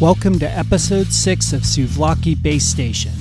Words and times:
Welcome 0.00 0.38
to 0.38 0.48
episode 0.48 1.12
6 1.12 1.52
of 1.52 1.60
Souvlaki 1.60 2.34
Bass 2.42 2.64
Station. 2.64 3.12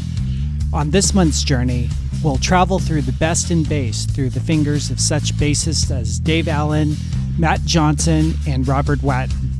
On 0.71 0.91
this 0.91 1.13
month's 1.13 1.43
journey, 1.43 1.89
we'll 2.23 2.37
travel 2.37 2.79
through 2.79 3.01
the 3.01 3.11
best 3.11 3.51
in 3.51 3.63
bass 3.63 4.05
through 4.05 4.29
the 4.29 4.39
fingers 4.39 4.89
of 4.89 4.97
such 4.97 5.35
bassists 5.35 5.91
as 5.91 6.19
Dave 6.19 6.47
Allen, 6.47 6.95
Matt 7.37 7.65
Johnson, 7.65 8.31
and 8.47 8.65
Robert 8.65 9.03
Watton. 9.03 9.51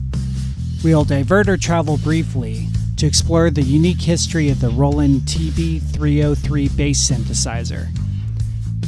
We'll 0.82 1.04
divert 1.04 1.50
our 1.50 1.58
travel 1.58 1.98
briefly 1.98 2.68
to 2.96 3.06
explore 3.06 3.50
the 3.50 3.64
unique 3.64 4.02
history 4.02 4.48
of 4.48 4.62
the 4.62 4.70
Roland 4.70 5.24
TB303 5.24 6.78
bass 6.78 7.12
synthesizer. 7.12 7.90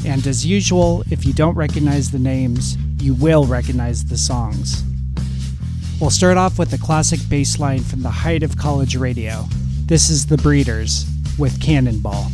And 0.05 0.25
as 0.25 0.45
usual, 0.45 1.03
if 1.11 1.25
you 1.25 1.33
don't 1.33 1.55
recognize 1.55 2.11
the 2.11 2.19
names, 2.19 2.77
you 2.97 3.13
will 3.13 3.43
recognize 3.45 4.05
the 4.05 4.17
songs. 4.17 4.85
We'll 6.01 6.09
start 6.09 6.35
off 6.35 6.57
with 6.57 6.73
a 6.73 6.79
classic 6.79 7.19
bass 7.29 7.59
line 7.59 7.81
from 7.81 8.01
the 8.01 8.09
height 8.09 8.41
of 8.41 8.57
college 8.57 8.95
radio. 8.95 9.45
This 9.85 10.09
is 10.09 10.25
The 10.25 10.37
Breeders 10.37 11.05
with 11.37 11.61
Cannonball. 11.61 12.31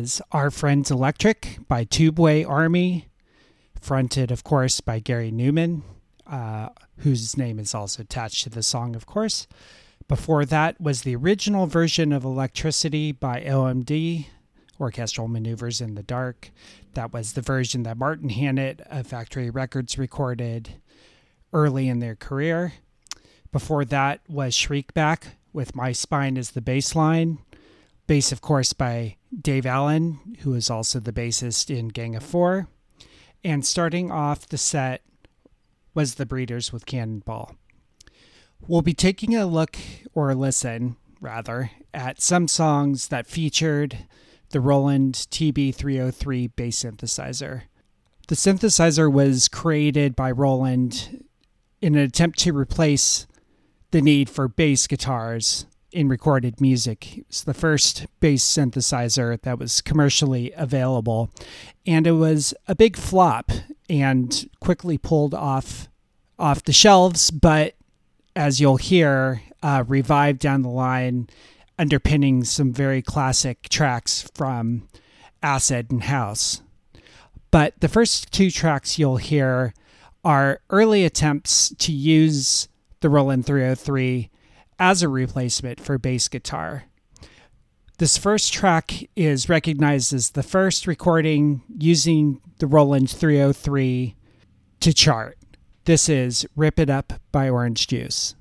Was 0.00 0.22
Are 0.32 0.50
Friends 0.50 0.90
Electric 0.90 1.58
by 1.68 1.84
Tubeway 1.84 2.48
Army, 2.48 3.10
fronted, 3.78 4.30
of 4.30 4.42
course, 4.42 4.80
by 4.80 4.98
Gary 4.98 5.30
Numan, 5.30 5.82
uh, 6.26 6.70
whose 7.00 7.36
name 7.36 7.58
is 7.58 7.74
also 7.74 8.00
attached 8.00 8.44
to 8.44 8.48
the 8.48 8.62
song, 8.62 8.96
of 8.96 9.04
course. 9.04 9.46
Before 10.08 10.46
that 10.46 10.80
was 10.80 11.02
the 11.02 11.14
original 11.16 11.66
version 11.66 12.14
of 12.14 12.24
Electricity 12.24 13.12
by 13.12 13.42
OMD, 13.42 14.24
Orchestral 14.80 15.28
Maneuvers 15.28 15.82
in 15.82 15.96
the 15.96 16.02
Dark. 16.02 16.50
That 16.94 17.12
was 17.12 17.34
the 17.34 17.42
version 17.42 17.82
that 17.82 17.98
Martin 17.98 18.30
Hannett 18.30 18.80
of 18.86 19.06
Factory 19.06 19.50
Records 19.50 19.98
recorded 19.98 20.80
early 21.52 21.88
in 21.88 21.98
their 21.98 22.16
career. 22.16 22.72
Before 23.52 23.84
that 23.84 24.22
was 24.26 24.54
Shriekback 24.54 25.24
with 25.52 25.76
My 25.76 25.92
Spine 25.92 26.38
as 26.38 26.52
the 26.52 26.62
bass 26.62 26.94
Bass, 28.10 28.32
of 28.32 28.40
course, 28.40 28.72
by 28.72 29.14
Dave 29.40 29.64
Allen, 29.64 30.36
who 30.40 30.54
is 30.54 30.68
also 30.68 30.98
the 30.98 31.12
bassist 31.12 31.70
in 31.72 31.86
Gang 31.86 32.16
of 32.16 32.24
Four. 32.24 32.66
And 33.44 33.64
starting 33.64 34.10
off 34.10 34.48
the 34.48 34.58
set 34.58 35.02
was 35.94 36.16
The 36.16 36.26
Breeders 36.26 36.72
with 36.72 36.86
Cannonball. 36.86 37.54
We'll 38.66 38.82
be 38.82 38.94
taking 38.94 39.36
a 39.36 39.46
look, 39.46 39.76
or 40.12 40.34
listen, 40.34 40.96
rather, 41.20 41.70
at 41.94 42.20
some 42.20 42.48
songs 42.48 43.06
that 43.10 43.28
featured 43.28 43.98
the 44.48 44.58
Roland 44.58 45.14
TB303 45.30 46.50
bass 46.56 46.82
synthesizer. 46.82 47.62
The 48.26 48.34
synthesizer 48.34 49.08
was 49.08 49.46
created 49.46 50.16
by 50.16 50.32
Roland 50.32 51.26
in 51.80 51.94
an 51.94 52.00
attempt 52.00 52.40
to 52.40 52.52
replace 52.52 53.28
the 53.92 54.02
need 54.02 54.28
for 54.28 54.48
bass 54.48 54.88
guitars 54.88 55.66
in 55.92 56.08
recorded 56.08 56.60
music. 56.60 57.18
It 57.18 57.26
was 57.28 57.44
the 57.44 57.54
first 57.54 58.06
bass 58.20 58.44
synthesizer 58.44 59.40
that 59.42 59.58
was 59.58 59.80
commercially 59.80 60.52
available. 60.56 61.30
And 61.86 62.06
it 62.06 62.12
was 62.12 62.54
a 62.68 62.74
big 62.74 62.96
flop 62.96 63.50
and 63.88 64.48
quickly 64.60 64.98
pulled 64.98 65.34
off 65.34 65.88
off 66.38 66.64
the 66.64 66.72
shelves, 66.72 67.30
but 67.30 67.74
as 68.34 68.60
you'll 68.60 68.78
hear, 68.78 69.42
uh, 69.62 69.84
revived 69.86 70.40
down 70.40 70.62
the 70.62 70.70
line, 70.70 71.28
underpinning 71.78 72.44
some 72.44 72.72
very 72.72 73.02
classic 73.02 73.68
tracks 73.68 74.28
from 74.34 74.88
Acid 75.42 75.90
and 75.90 76.04
House. 76.04 76.62
But 77.50 77.74
the 77.80 77.88
first 77.88 78.32
two 78.32 78.50
tracks 78.50 78.98
you'll 78.98 79.18
hear 79.18 79.74
are 80.24 80.60
early 80.70 81.04
attempts 81.04 81.74
to 81.78 81.92
use 81.92 82.68
the 83.00 83.10
Roland 83.10 83.44
303 83.44 84.29
as 84.80 85.02
a 85.02 85.08
replacement 85.08 85.78
for 85.78 85.98
bass 85.98 86.26
guitar. 86.26 86.84
This 87.98 88.16
first 88.16 88.52
track 88.52 89.10
is 89.14 89.50
recognized 89.50 90.14
as 90.14 90.30
the 90.30 90.42
first 90.42 90.86
recording 90.86 91.62
using 91.78 92.40
the 92.58 92.66
Roland 92.66 93.10
303 93.10 94.16
to 94.80 94.94
chart. 94.94 95.36
This 95.84 96.08
is 96.08 96.46
Rip 96.56 96.80
It 96.80 96.88
Up 96.88 97.12
by 97.30 97.50
Orange 97.50 97.86
Juice. 97.86 98.34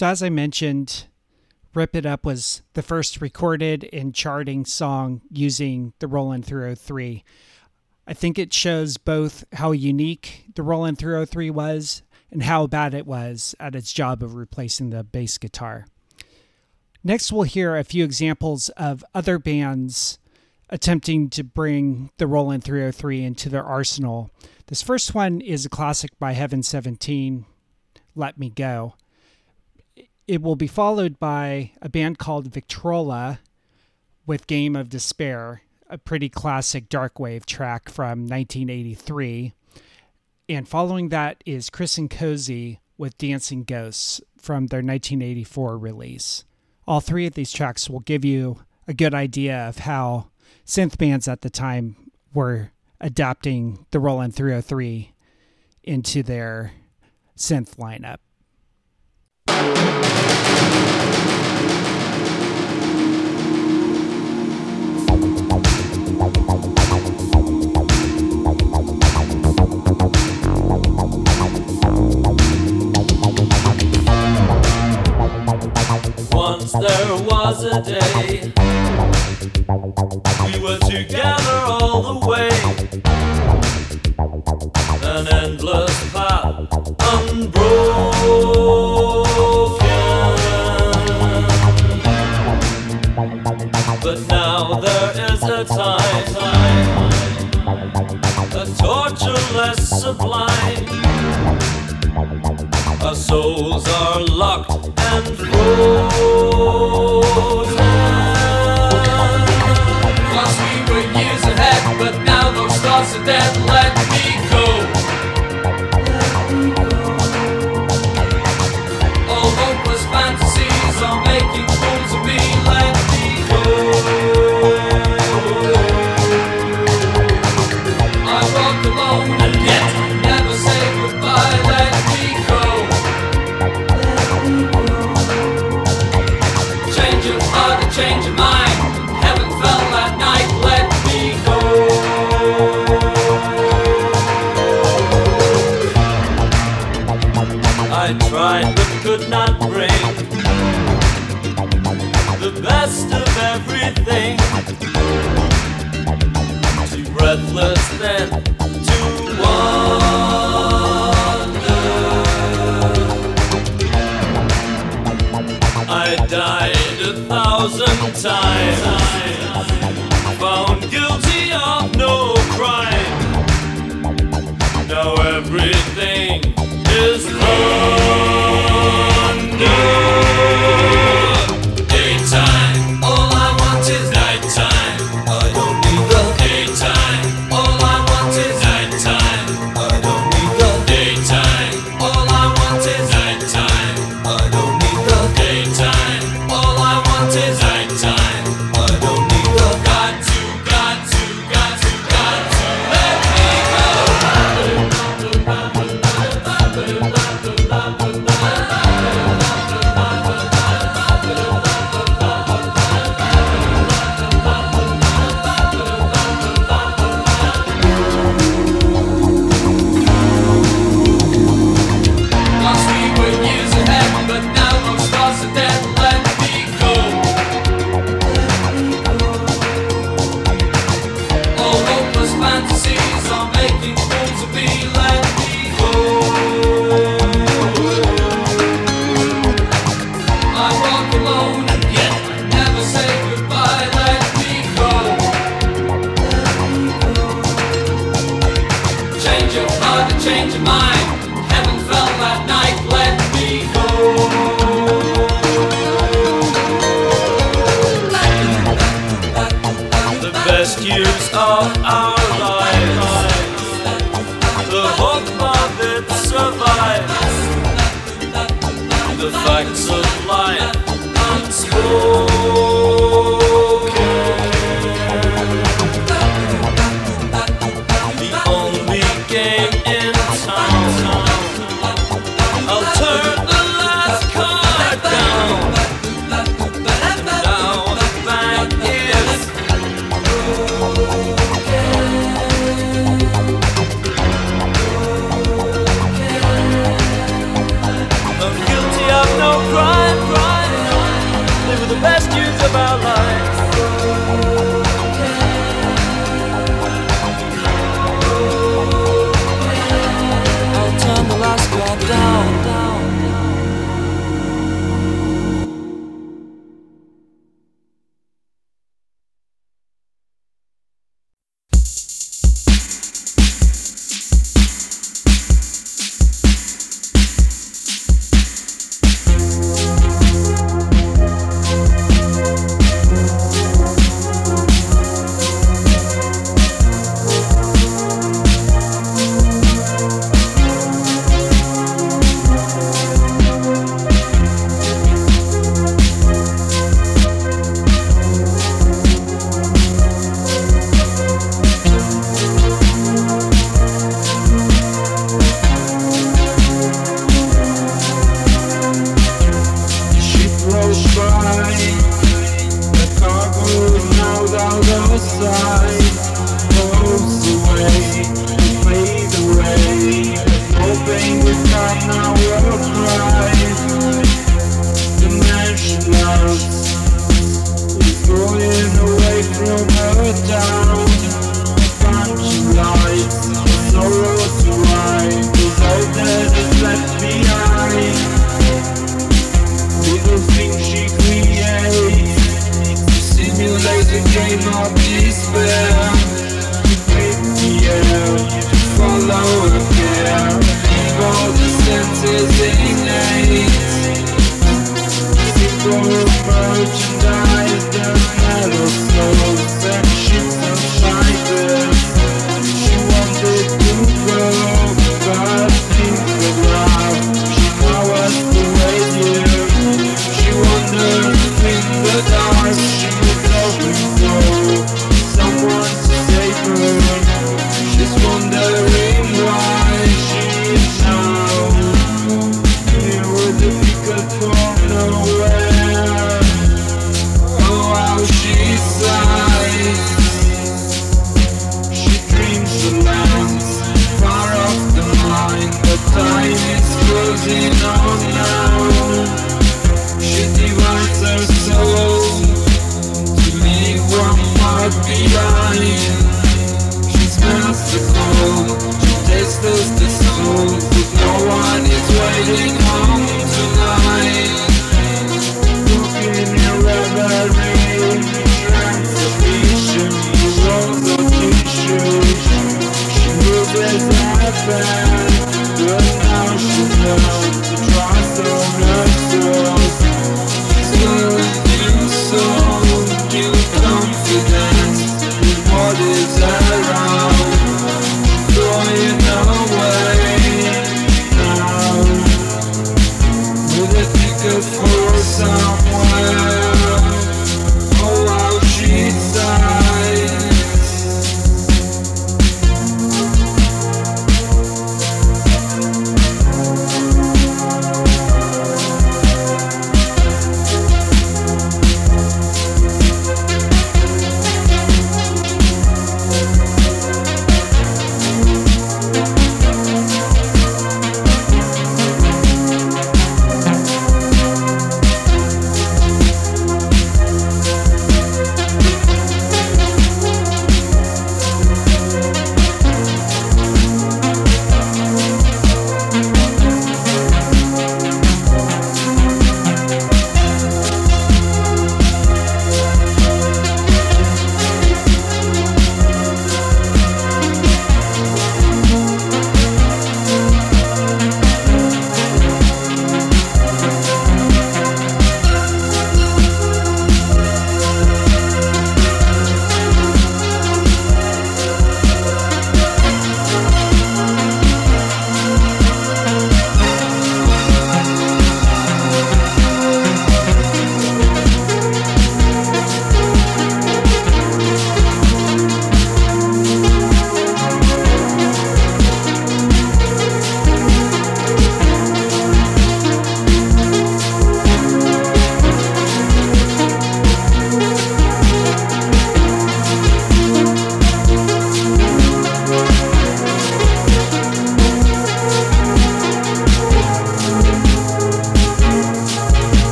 So, 0.00 0.06
as 0.06 0.22
I 0.22 0.30
mentioned, 0.30 1.08
Rip 1.74 1.94
It 1.94 2.06
Up 2.06 2.24
was 2.24 2.62
the 2.72 2.80
first 2.80 3.20
recorded 3.20 3.86
and 3.92 4.14
charting 4.14 4.64
song 4.64 5.20
using 5.30 5.92
the 5.98 6.08
Roland 6.08 6.46
303. 6.46 7.22
I 8.06 8.14
think 8.14 8.38
it 8.38 8.54
shows 8.54 8.96
both 8.96 9.44
how 9.52 9.72
unique 9.72 10.46
the 10.54 10.62
Roland 10.62 10.96
303 10.96 11.50
was 11.50 12.00
and 12.30 12.44
how 12.44 12.66
bad 12.66 12.94
it 12.94 13.06
was 13.06 13.54
at 13.60 13.74
its 13.74 13.92
job 13.92 14.22
of 14.22 14.36
replacing 14.36 14.88
the 14.88 15.04
bass 15.04 15.36
guitar. 15.36 15.84
Next, 17.04 17.30
we'll 17.30 17.42
hear 17.42 17.76
a 17.76 17.84
few 17.84 18.02
examples 18.02 18.70
of 18.78 19.04
other 19.14 19.38
bands 19.38 20.18
attempting 20.70 21.28
to 21.28 21.44
bring 21.44 22.10
the 22.16 22.26
Roland 22.26 22.64
303 22.64 23.22
into 23.22 23.50
their 23.50 23.64
arsenal. 23.64 24.30
This 24.68 24.80
first 24.80 25.14
one 25.14 25.42
is 25.42 25.66
a 25.66 25.68
classic 25.68 26.18
by 26.18 26.32
Heaven 26.32 26.62
17, 26.62 27.44
Let 28.14 28.38
Me 28.38 28.48
Go. 28.48 28.94
It 30.30 30.42
will 30.42 30.54
be 30.54 30.68
followed 30.68 31.18
by 31.18 31.72
a 31.82 31.88
band 31.88 32.18
called 32.18 32.52
Victrola 32.52 33.40
with 34.26 34.46
Game 34.46 34.76
of 34.76 34.88
Despair, 34.88 35.62
a 35.88 35.98
pretty 35.98 36.28
classic 36.28 36.88
dark 36.88 37.18
wave 37.18 37.44
track 37.44 37.88
from 37.88 38.28
1983. 38.28 39.54
And 40.48 40.68
following 40.68 41.08
that 41.08 41.42
is 41.44 41.68
Chris 41.68 41.98
and 41.98 42.08
Cosey 42.08 42.78
with 42.96 43.18
Dancing 43.18 43.64
Ghosts 43.64 44.20
from 44.38 44.68
their 44.68 44.84
1984 44.84 45.76
release. 45.76 46.44
All 46.86 47.00
three 47.00 47.26
of 47.26 47.34
these 47.34 47.50
tracks 47.50 47.90
will 47.90 47.98
give 47.98 48.24
you 48.24 48.60
a 48.86 48.94
good 48.94 49.14
idea 49.14 49.58
of 49.58 49.78
how 49.78 50.30
synth 50.64 50.96
bands 50.96 51.26
at 51.26 51.40
the 51.40 51.50
time 51.50 52.12
were 52.32 52.70
adapting 53.00 53.84
the 53.90 53.98
Roland 53.98 54.36
303 54.36 55.12
into 55.82 56.22
their 56.22 56.70
synth 57.36 57.74
lineup. 57.78 58.18
An 85.02 85.26
endless 85.28 86.12
path, 86.12 86.68
unbroken. 87.00 87.80
But 94.10 94.26
now 94.26 94.80
there 94.80 95.32
is 95.32 95.40
a 95.44 95.64
time, 95.64 96.34
a 98.56 98.66
tortureless 98.76 99.88
sublime. 99.88 100.88
Our 103.04 103.14
souls 103.14 103.86
are 103.88 104.24
locked 104.24 104.88
and 104.98 105.26
frozen. 105.36 106.90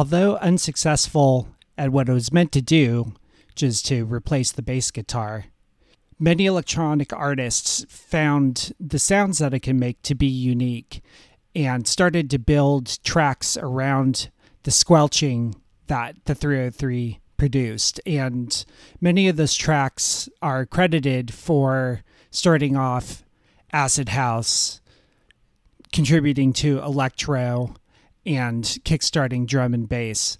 Although 0.00 0.36
unsuccessful 0.36 1.50
at 1.76 1.92
what 1.92 2.08
it 2.08 2.14
was 2.14 2.32
meant 2.32 2.52
to 2.52 2.62
do, 2.62 3.12
which 3.48 3.62
is 3.62 3.82
to 3.82 4.06
replace 4.06 4.50
the 4.50 4.62
bass 4.62 4.90
guitar, 4.90 5.44
many 6.18 6.46
electronic 6.46 7.12
artists 7.12 7.84
found 7.86 8.72
the 8.80 8.98
sounds 8.98 9.40
that 9.40 9.52
it 9.52 9.60
can 9.60 9.78
make 9.78 10.00
to 10.04 10.14
be 10.14 10.26
unique 10.26 11.02
and 11.54 11.86
started 11.86 12.30
to 12.30 12.38
build 12.38 12.98
tracks 13.04 13.58
around 13.58 14.30
the 14.62 14.70
squelching 14.70 15.54
that 15.88 16.16
the 16.24 16.34
303 16.34 17.20
produced. 17.36 18.00
And 18.06 18.64
many 19.02 19.28
of 19.28 19.36
those 19.36 19.54
tracks 19.54 20.30
are 20.40 20.64
credited 20.64 21.34
for 21.34 22.00
starting 22.30 22.74
off 22.74 23.22
acid 23.70 24.08
house, 24.08 24.80
contributing 25.92 26.54
to 26.54 26.78
electro, 26.78 27.74
and 28.24 28.64
kickstarting 28.64 29.46
drum 29.46 29.74
and 29.74 29.88
bass. 29.88 30.38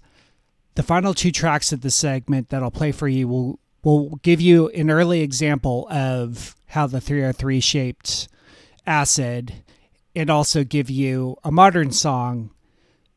The 0.75 0.83
final 0.83 1.13
two 1.13 1.31
tracks 1.31 1.71
of 1.71 1.81
the 1.81 1.91
segment 1.91 2.49
that 2.49 2.63
I'll 2.63 2.71
play 2.71 2.91
for 2.91 3.07
you 3.07 3.27
will 3.27 3.59
will 3.83 4.17
give 4.17 4.39
you 4.39 4.69
an 4.69 4.91
early 4.91 5.21
example 5.21 5.87
of 5.89 6.55
how 6.67 6.87
the 6.87 7.01
303 7.01 7.59
shaped 7.59 8.27
acid 8.85 9.63
and 10.15 10.29
also 10.29 10.63
give 10.63 10.89
you 10.89 11.35
a 11.43 11.51
modern 11.51 11.91
song 11.91 12.51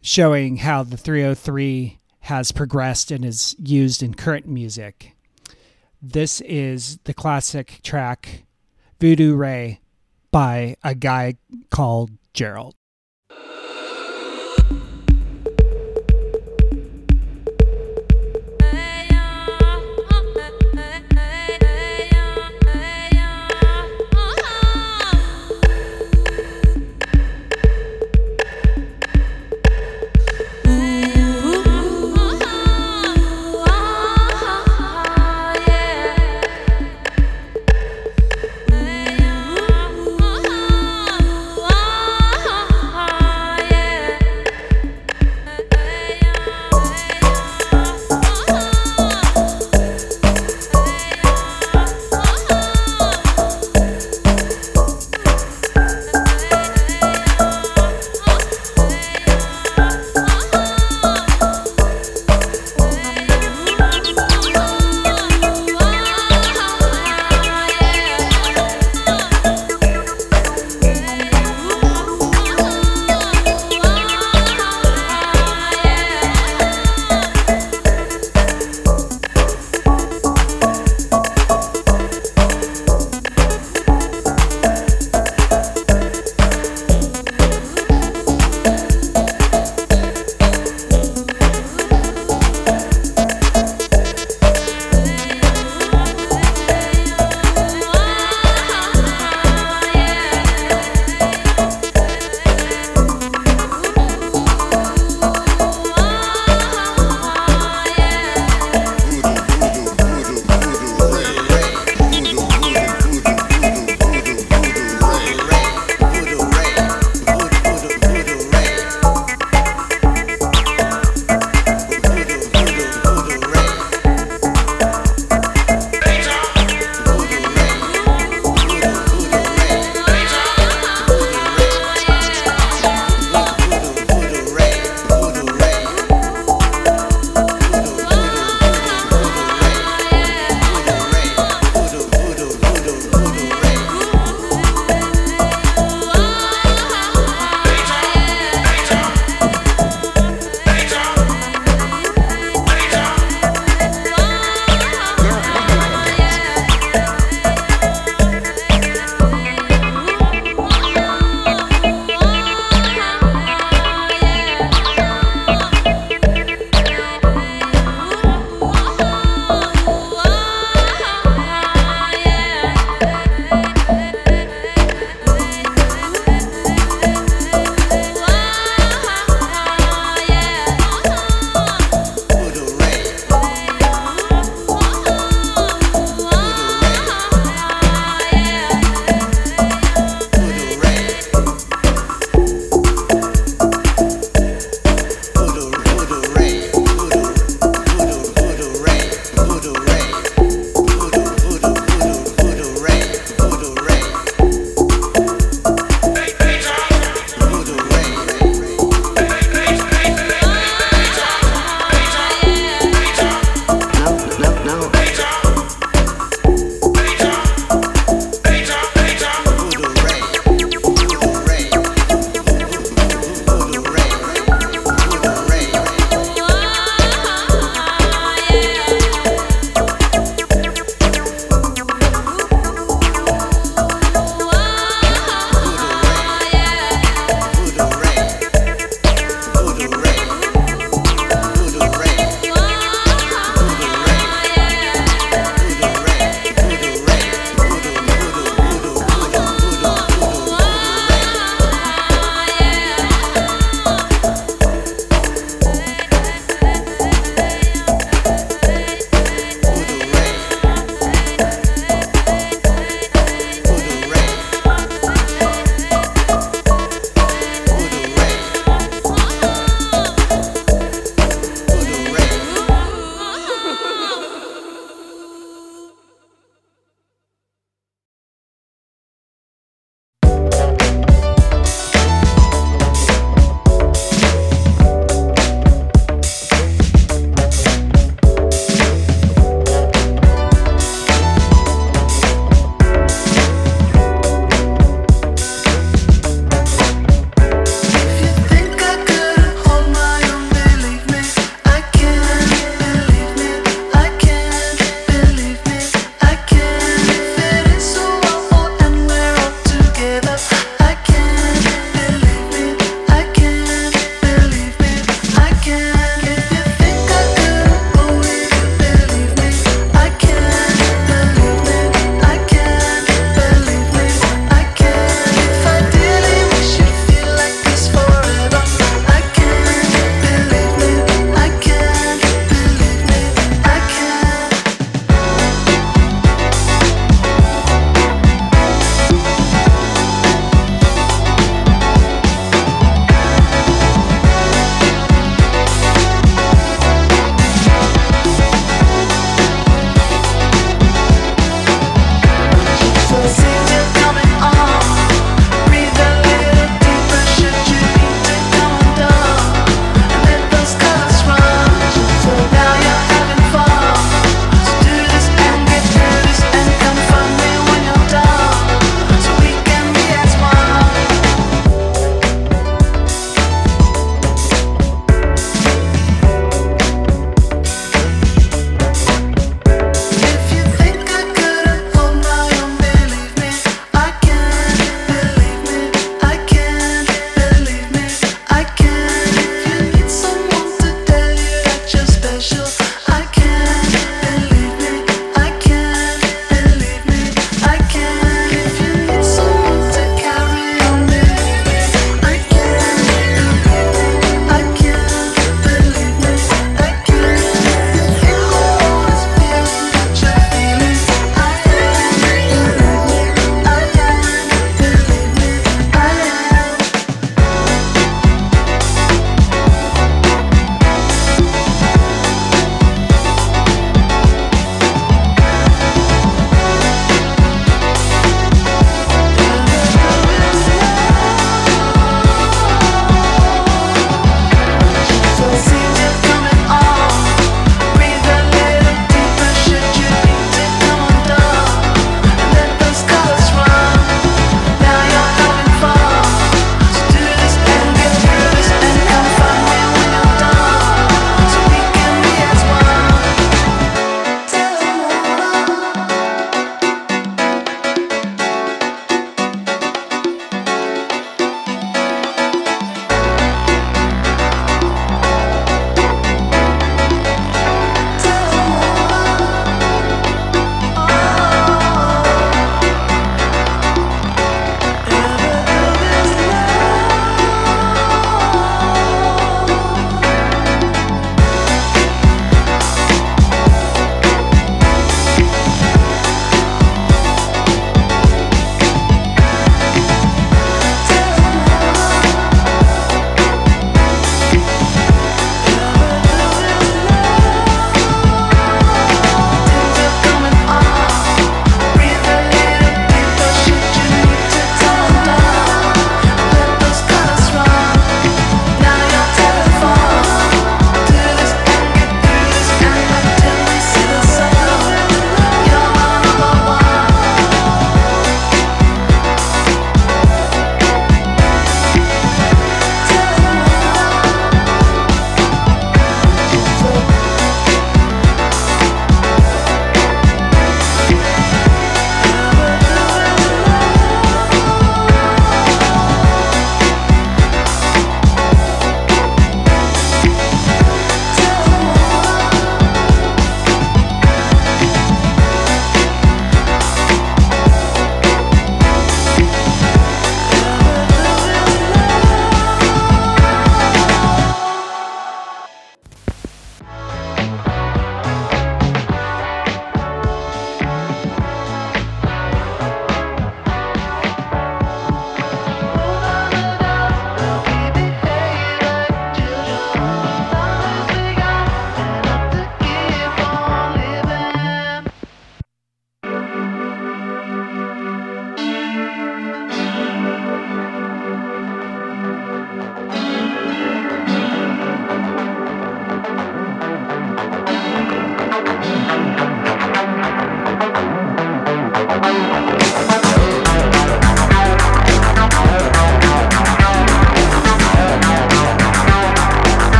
showing 0.00 0.58
how 0.58 0.82
the 0.82 0.96
303 0.96 1.98
has 2.20 2.52
progressed 2.52 3.10
and 3.10 3.24
is 3.24 3.54
used 3.58 4.02
in 4.02 4.14
current 4.14 4.46
music. 4.46 5.16
This 6.00 6.40
is 6.42 6.98
the 7.04 7.14
classic 7.14 7.80
track 7.82 8.44
Voodoo 9.00 9.34
Ray 9.34 9.80
by 10.30 10.76
a 10.82 10.94
guy 10.94 11.34
called 11.70 12.10
Gerald. 12.34 12.77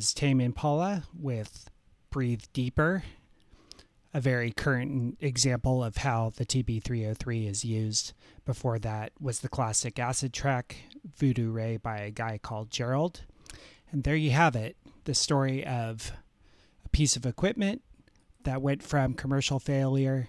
Was 0.00 0.14
Tame 0.14 0.40
Impala 0.40 1.04
with 1.14 1.68
Breathe 2.08 2.44
Deeper, 2.54 3.02
a 4.14 4.20
very 4.22 4.50
current 4.50 5.18
example 5.20 5.84
of 5.84 5.98
how 5.98 6.32
the 6.34 6.46
TB303 6.46 7.46
is 7.46 7.66
used. 7.66 8.14
Before 8.46 8.78
that 8.78 9.12
was 9.20 9.40
the 9.40 9.50
classic 9.50 9.98
acid 9.98 10.32
track, 10.32 10.76
Voodoo 11.18 11.50
Ray 11.50 11.76
by 11.76 11.98
a 11.98 12.10
guy 12.10 12.38
called 12.38 12.70
Gerald. 12.70 13.24
And 13.92 14.04
there 14.04 14.16
you 14.16 14.30
have 14.30 14.56
it 14.56 14.74
the 15.04 15.12
story 15.12 15.66
of 15.66 16.12
a 16.82 16.88
piece 16.88 17.14
of 17.14 17.26
equipment 17.26 17.82
that 18.44 18.62
went 18.62 18.82
from 18.82 19.12
commercial 19.12 19.58
failure 19.58 20.28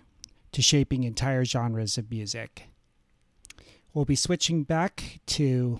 to 0.51 0.61
shaping 0.61 1.05
entire 1.05 1.45
genres 1.45 1.97
of 1.97 2.11
music. 2.11 2.67
We'll 3.93 4.03
be 4.03 4.17
switching 4.17 4.63
back 4.63 5.21
to 5.27 5.79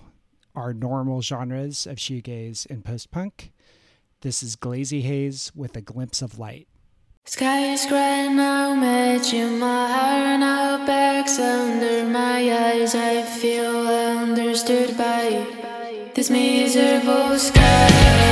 our 0.54 0.72
normal 0.72 1.20
genres 1.20 1.86
of 1.86 1.98
shoegaze 1.98 2.64
and 2.70 2.82
post 2.82 3.10
punk. 3.10 3.51
This 4.22 4.44
is 4.44 4.54
Glazy 4.54 5.00
Haze 5.00 5.50
with 5.52 5.76
a 5.76 5.80
glimpse 5.80 6.22
of 6.22 6.38
light. 6.38 6.68
Sky 7.24 7.72
is 7.72 7.84
gray 7.86 8.28
now, 8.30 8.72
matching 8.72 9.58
my 9.58 9.88
hair 9.88 10.38
now, 10.38 10.86
bags 10.86 11.40
under 11.40 12.08
my 12.08 12.38
eyes. 12.38 12.94
I 12.94 13.22
feel 13.22 13.88
understood 13.88 14.96
by 14.96 15.44
this 16.14 16.30
miserable 16.30 17.36
sky. 17.36 18.31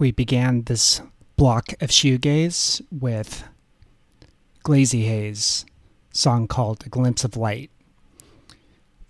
We 0.00 0.12
began 0.12 0.62
this 0.62 1.02
block 1.36 1.74
of 1.78 1.90
shoegaze 1.90 2.80
with 2.90 3.44
Glazyhaze, 4.64 5.66
song 6.10 6.48
called 6.48 6.86
A 6.86 6.88
Glimpse 6.88 7.22
of 7.22 7.36
Light. 7.36 7.70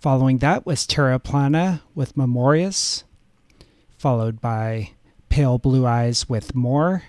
Following 0.01 0.39
that 0.39 0.65
was 0.65 0.85
terraplana 0.85 1.79
with 1.95 2.17
Memórias, 2.17 3.03
followed 3.97 4.41
by 4.41 4.89
Pale 5.29 5.59
Blue 5.59 5.85
Eyes 5.85 6.27
with 6.27 6.53
More, 6.53 7.03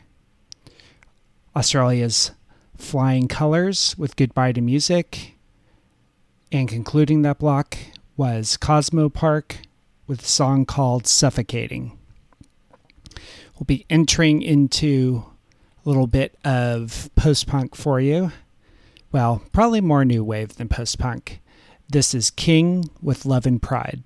Australia's 1.57 2.31
Flyying 2.77 3.27
Colours 3.27 3.99
with 3.99 4.15
Goodbye 4.15 4.53
to 4.53 4.61
Music, 4.61 5.35
and 6.53 6.69
concluding 6.69 7.23
that 7.23 7.41
block 7.41 7.77
was 8.17 8.57
Cosmopaark 8.57 9.57
with 10.07 10.23
a 10.23 10.27
song 10.27 10.67
called 10.67 11.09
Suffocating. 11.09 11.99
We'll 13.63 13.77
be 13.79 13.87
entering 13.89 14.43
into 14.43 15.23
a 15.87 15.89
little 15.89 16.09
bit 16.09 16.37
of 16.45 17.09
post 17.15 17.47
punk 17.47 17.77
for 17.77 18.01
you. 18.01 18.33
Well, 19.13 19.41
probably 19.53 19.81
more 19.81 20.05
new 20.05 20.25
wave 20.25 20.57
than 20.57 20.67
post 20.67 20.99
punk. 20.99 21.41
This 21.89 22.13
is 22.13 22.33
King 22.33 22.91
with 23.01 23.25
Love 23.25 23.47
and 23.47 23.63
Pride. 23.63 24.03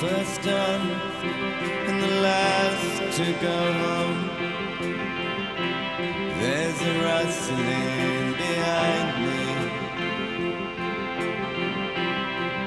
First 0.00 0.46
on 0.46 0.80
and 1.88 2.00
the 2.00 2.20
last 2.22 3.16
to 3.16 3.32
go 3.42 3.72
home. 3.82 4.30
There's 6.38 6.80
a 6.82 7.02
rustling 7.02 8.34
behind 8.34 9.08
me. 9.24 9.42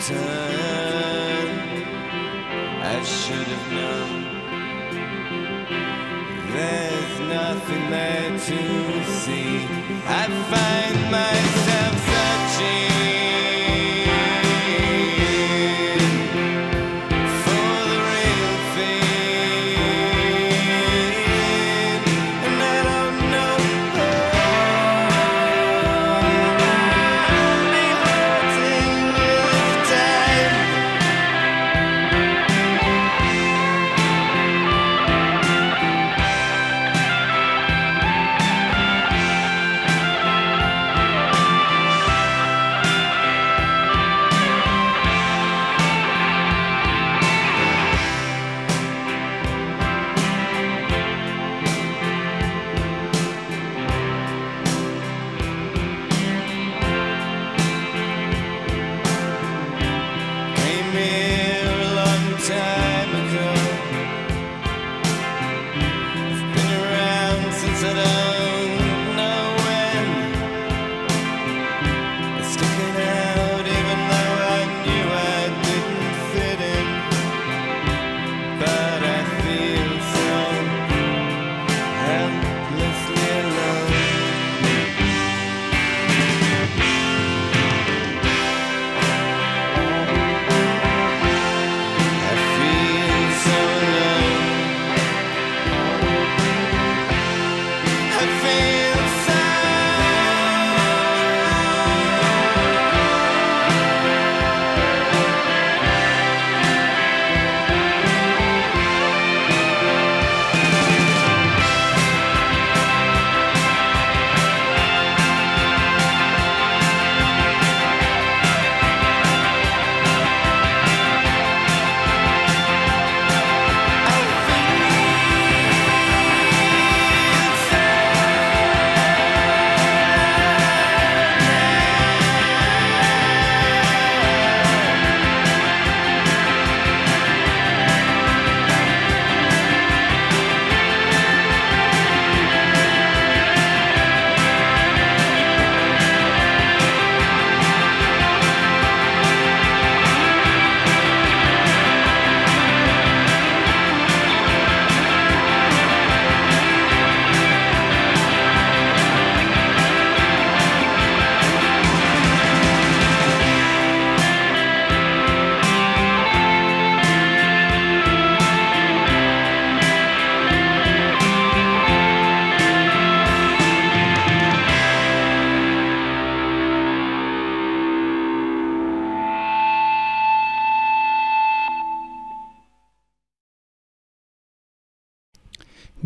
Turn. 0.08 1.48
I 2.84 3.02
should 3.02 3.48
have 3.56 3.68
known. 3.78 4.12
There's 6.52 7.20
nothing 7.30 7.90
there 7.92 8.32
to 8.32 9.04
see. 9.22 9.52
I 10.06 10.28
find 10.52 10.98
myself 11.10 11.71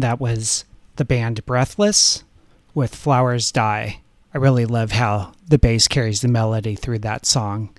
That 0.06 0.22
was 0.22 0.66
the 0.98 1.04
band 1.04 1.44
Breathless 1.48 2.24
with 2.76 2.94
Flowers 2.94 3.52
Die. 3.52 4.02
I 4.36 4.38
really 4.38 4.68
love 4.68 4.92
how 4.92 5.32
the 5.48 5.58
bass 5.58 5.88
carries 5.88 6.22
the 6.22 6.28
melody 6.28 6.76
through 6.76 7.00
that 7.00 7.26
song. 7.26 7.76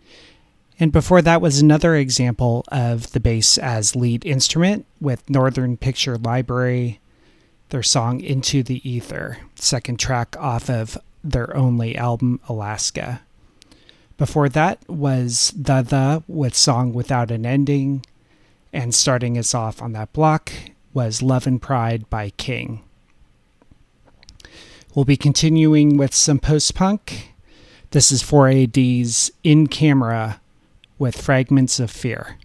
And 0.80 0.90
before 0.90 1.22
that 1.22 1.40
was 1.40 1.60
another 1.60 1.94
example 1.94 2.64
of 2.66 3.12
the 3.12 3.20
bass 3.20 3.58
as 3.58 3.94
lead 3.94 4.26
instrument 4.26 4.86
with 5.00 5.30
Northern 5.30 5.76
Picture 5.76 6.18
Library, 6.18 6.98
their 7.68 7.84
song 7.84 8.20
Into 8.20 8.64
the 8.64 8.82
Ether, 8.82 9.38
second 9.54 10.00
track 10.00 10.34
off 10.36 10.68
of 10.68 10.98
their 11.22 11.56
only 11.56 11.96
album 11.96 12.40
Alaska. 12.48 13.20
Before 14.18 14.48
that 14.48 14.80
was 14.88 15.54
The 15.56 15.82
The 15.82 16.24
with 16.26 16.56
Song 16.56 16.92
Without 16.92 17.30
an 17.30 17.46
Ending, 17.46 18.04
and 18.72 18.92
starting 18.92 19.38
us 19.38 19.54
off 19.54 19.80
on 19.80 19.92
that 19.92 20.12
block 20.12 20.50
was 20.96 21.20
Love 21.20 21.46
and 21.46 21.60
Pride 21.60 22.08
by 22.08 22.30
King. 22.38 22.82
We'll 24.94 25.04
be 25.04 25.18
continuing 25.18 25.98
with 25.98 26.14
some 26.14 26.38
post 26.38 26.74
punk. 26.74 27.34
This 27.90 28.10
is 28.10 28.22
4AD's 28.22 29.30
In 29.44 29.66
Camera 29.66 30.40
with 30.98 31.20
Fragments 31.20 31.78
of 31.78 31.90
Fear. 31.90 32.38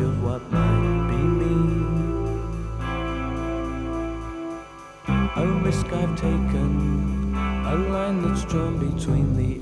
of 0.00 0.22
what 0.22 0.42
might 0.52 1.08
be 1.08 1.16
me. 1.16 1.54
A 5.36 5.46
risk 5.64 5.86
I've 5.92 6.14
taken, 6.14 7.34
a 7.34 7.74
line 7.74 8.22
that's 8.22 8.44
drawn 8.44 8.78
between 8.78 9.36
the 9.36 9.57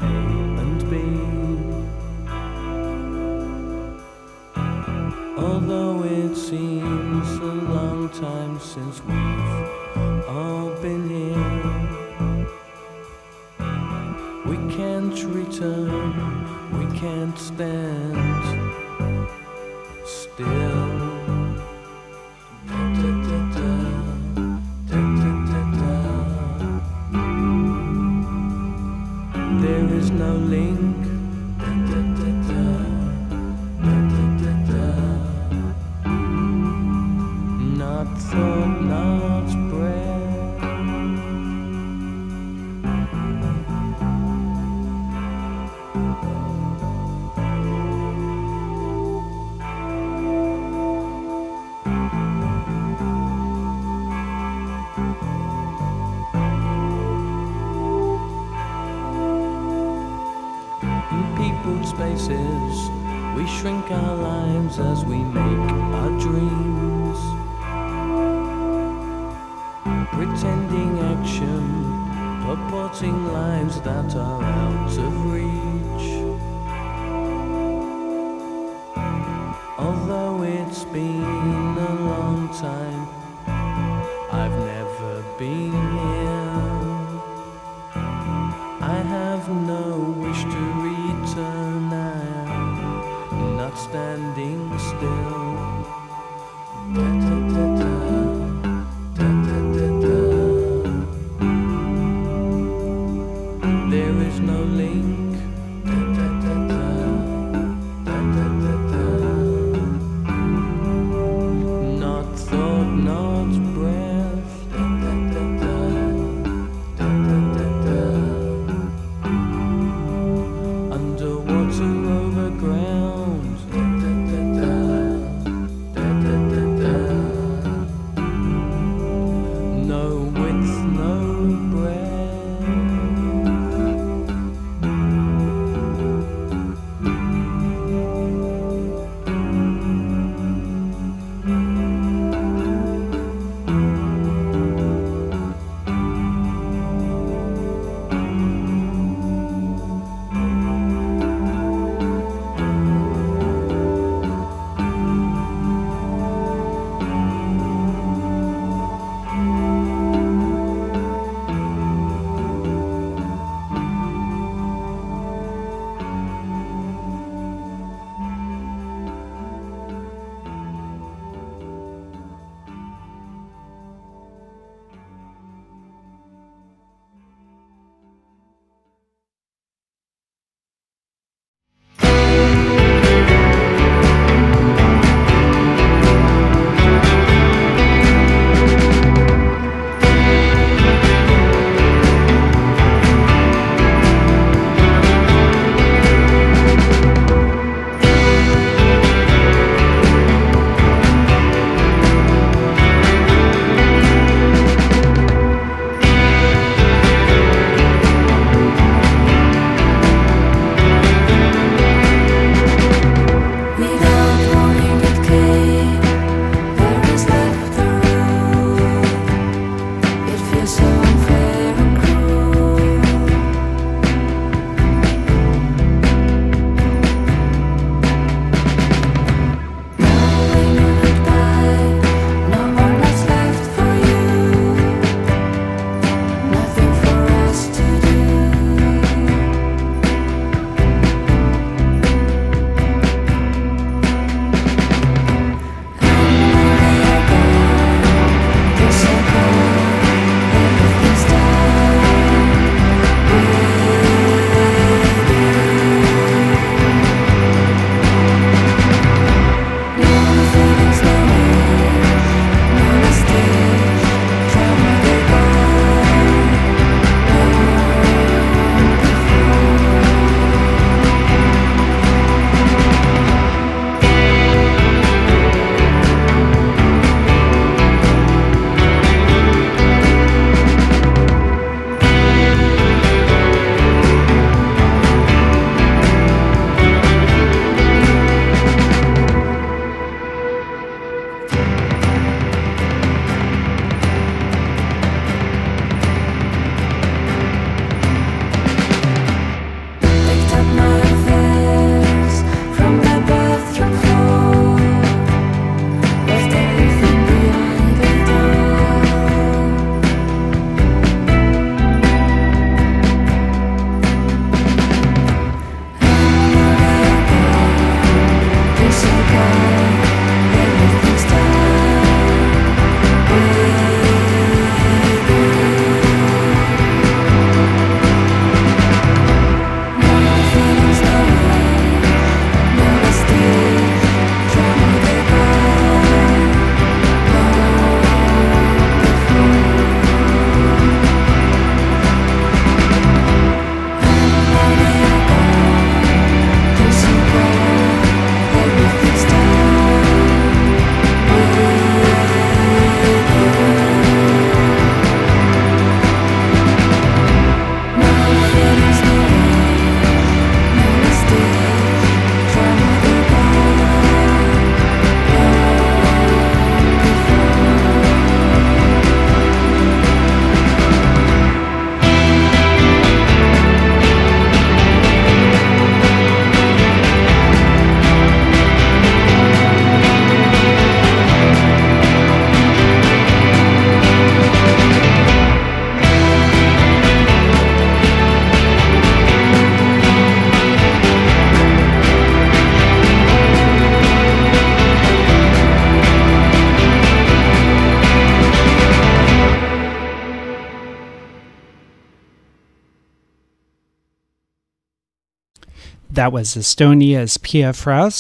That 406.27 406.33
was 406.33 406.57
Estonia's 406.57 407.39
Pia 407.39 407.69
I 407.69 408.11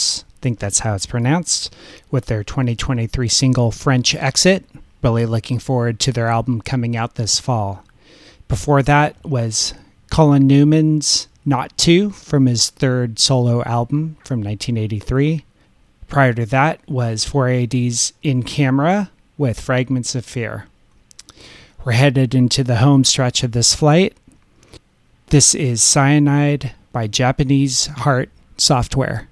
think 0.40 0.60
that's 0.60 0.78
how 0.78 0.94
it's 0.94 1.06
pronounced, 1.06 1.74
with 2.08 2.26
their 2.26 2.44
2023 2.44 3.26
single 3.26 3.72
French 3.72 4.14
Exit. 4.14 4.64
Really 5.02 5.26
looking 5.26 5.58
forward 5.58 5.98
to 5.98 6.12
their 6.12 6.28
album 6.28 6.60
coming 6.60 6.96
out 6.96 7.16
this 7.16 7.40
fall. 7.40 7.84
Before 8.46 8.80
that 8.84 9.16
was 9.24 9.74
Colin 10.12 10.46
Newman's 10.46 11.26
Not 11.44 11.76
To 11.78 12.10
from 12.10 12.46
his 12.46 12.70
third 12.70 13.18
solo 13.18 13.64
album 13.64 14.18
from 14.24 14.40
1983. 14.40 15.44
Prior 16.06 16.32
to 16.32 16.46
that 16.46 16.88
was 16.88 17.24
4AD's 17.24 18.12
In 18.22 18.44
Camera 18.44 19.10
with 19.36 19.58
Fragments 19.58 20.14
of 20.14 20.24
Fear. 20.24 20.66
We're 21.84 21.94
headed 21.94 22.36
into 22.36 22.62
the 22.62 22.76
home 22.76 23.02
stretch 23.02 23.42
of 23.42 23.50
this 23.50 23.74
flight. 23.74 24.16
This 25.30 25.56
is 25.56 25.82
Cyanide 25.82 26.70
by 26.96 27.06
Japanese 27.06 27.88
Heart 27.88 28.30
Software. 28.56 29.28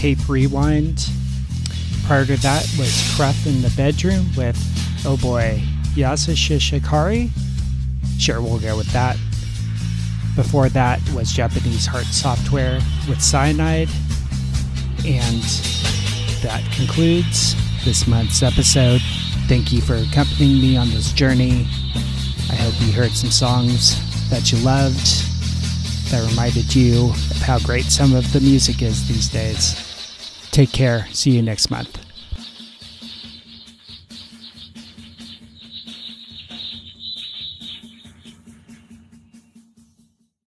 Tape 0.00 0.30
Rewind. 0.30 1.10
Prior 2.06 2.24
to 2.24 2.38
that 2.38 2.62
was 2.78 2.88
Cruyff 3.18 3.46
in 3.46 3.60
the 3.60 3.70
Bedroom 3.76 4.26
with, 4.34 4.56
oh 5.04 5.18
boy, 5.18 5.60
Yasa 5.92 6.32
Shishikari. 6.32 7.28
Sure, 8.18 8.40
we'll 8.40 8.58
go 8.60 8.78
with 8.78 8.90
that. 8.94 9.18
Before 10.36 10.70
that 10.70 11.06
was 11.10 11.30
Japanese 11.30 11.84
Heart 11.84 12.06
Software 12.06 12.80
with 13.10 13.20
Cyanide. 13.20 13.90
And 15.04 15.42
that 16.40 16.66
concludes 16.74 17.54
this 17.84 18.06
month's 18.06 18.42
episode. 18.42 19.02
Thank 19.48 19.70
you 19.70 19.82
for 19.82 19.96
accompanying 19.96 20.62
me 20.62 20.78
on 20.78 20.88
this 20.88 21.12
journey. 21.12 21.66
I 22.48 22.54
hope 22.54 22.72
you 22.80 22.90
heard 22.94 23.12
some 23.12 23.30
songs 23.30 24.00
that 24.30 24.50
you 24.50 24.56
loved, 24.60 24.96
that 26.10 26.26
reminded 26.26 26.74
you 26.74 27.10
of 27.10 27.42
how 27.42 27.58
great 27.58 27.84
some 27.84 28.14
of 28.14 28.32
the 28.32 28.40
music 28.40 28.80
is 28.80 29.06
these 29.06 29.28
days. 29.28 29.89
Take 30.60 30.72
care. 30.72 31.06
See 31.10 31.30
you 31.30 31.40
next 31.40 31.70
month. 31.70 31.99